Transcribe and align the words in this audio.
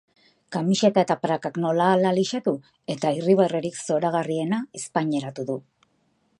Kamiseta 0.53 1.03
eta 1.07 1.17
prakak 1.25 1.59
nola-hala 1.65 2.13
lisatu 2.21 2.55
eta 2.95 3.13
irribarrerik 3.21 3.77
zoragarriena 3.85 4.63
ezpainetaratu 4.81 5.51
du. 5.53 5.63